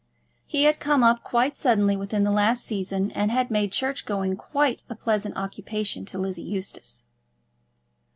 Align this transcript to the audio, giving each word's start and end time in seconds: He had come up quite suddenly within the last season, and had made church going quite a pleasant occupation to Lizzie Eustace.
He 0.47 0.63
had 0.63 0.79
come 0.79 1.03
up 1.03 1.21
quite 1.23 1.59
suddenly 1.59 1.95
within 1.95 2.23
the 2.23 2.31
last 2.31 2.65
season, 2.65 3.11
and 3.11 3.29
had 3.29 3.51
made 3.51 3.71
church 3.71 4.03
going 4.03 4.35
quite 4.35 4.81
a 4.89 4.95
pleasant 4.95 5.37
occupation 5.37 6.05
to 6.05 6.17
Lizzie 6.17 6.41
Eustace. 6.41 7.03